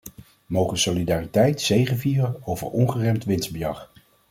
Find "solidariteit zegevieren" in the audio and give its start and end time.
0.75-2.41